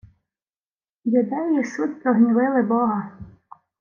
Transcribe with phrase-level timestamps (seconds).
[1.05, 3.11] —Юдеї суть прогнівили бога.